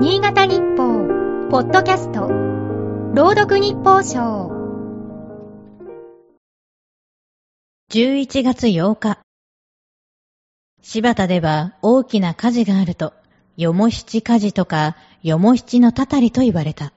[0.00, 1.08] 新潟日報、
[1.50, 2.28] ポッドキャスト、
[3.14, 4.48] 朗読日報賞。
[7.90, 9.18] 11月8日。
[10.82, 13.12] 柴田では大きな火事があると、
[13.56, 14.94] よも七火事とか、
[15.24, 16.92] よも七のたたりと言われた。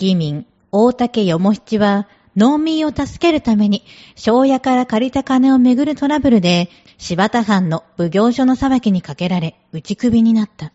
[0.00, 2.06] 義民、大竹よも七は、
[2.36, 3.82] 農民を助けるために、
[4.14, 10.72] 庄屋から借りた金をめぐるトラブルで、柴田藩の奉行所の裁きにかけられ、打ち首になった。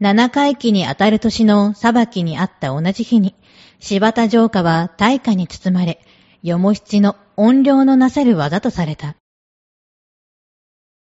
[0.00, 3.34] 七回忌にあたる年の裁きにあった同じ日に、
[3.80, 6.00] 柴田城下は大火に包まれ、
[6.42, 9.16] よも七の音量のなせる技とされた。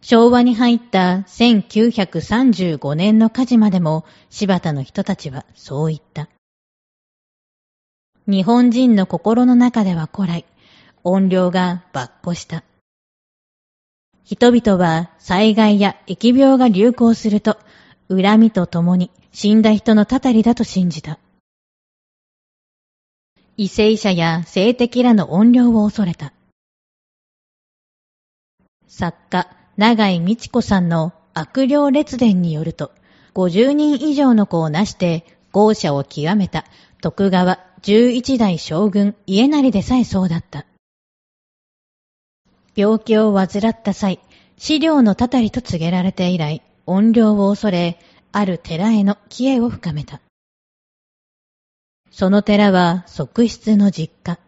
[0.00, 6.28] 昭和に入った1935年の火事までも柴田の人たちはそう言った。
[8.26, 10.44] 日本人の心の中では古来、
[11.04, 12.62] 音量が抜古した。
[14.24, 17.58] 人々は災害や疫病が流行すると、
[18.10, 21.18] 恨みとともに死んだ人のたたりだと信じた。
[23.56, 26.32] 異性者や性的らの音量を恐れた。
[28.86, 32.92] 作家、長井美智子さんの悪霊列伝によると、
[33.34, 36.64] 50人以上の子をなして豪者を極めた
[37.00, 40.66] 徳川11代将軍家成でさえそうだった。
[42.74, 44.20] 病気を患った際、
[44.56, 47.98] 資料のたたりと告げられて以来、音量を恐れ、
[48.32, 50.20] ある寺への帰依を深めた。
[52.10, 54.38] その寺は側室の実家。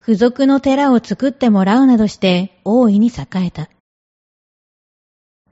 [0.00, 3.68] 付属の寺を作ってもらうなどして大いに栄えた。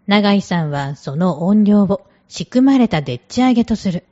[0.07, 4.05] 長井さんはその音量を仕組まれたでっち上げとする。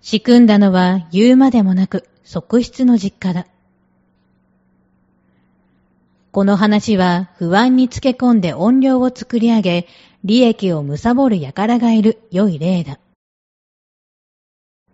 [0.00, 3.46] 仕組んだのは言うまでもなく側室の実家だ。
[6.32, 9.86] この話は不安につけ込んで音量を作り上げ、
[10.24, 12.98] 利益を貪る輩がいる良い例だ。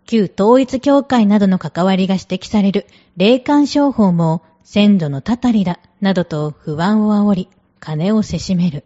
[0.04, 7.48] 旧統一教会などの関わりが指摘される霊感商法も先祖のたたりだなどと不安を煽り、
[7.78, 8.84] 金をせしめる。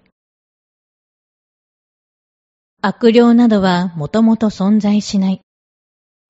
[2.83, 5.41] 悪霊などはもともと存在しない。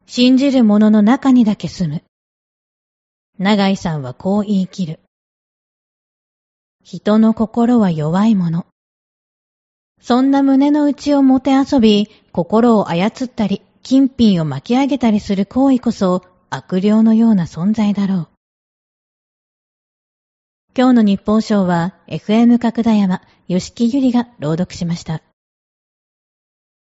[0.07, 2.05] 信じる者の中にだけ住む。
[3.41, 5.01] 長井さんはこう言い切る。
[6.83, 8.67] 人の心は弱いもの。
[10.01, 18.29] そんな胸の内をもてあそび、心を操ったり、金品を巻き上げたりする行為こそ悪霊のような存在だろう。
[20.77, 25.23] 今日の日報賞は FM 角田山、吉木ゆりが朗読しました。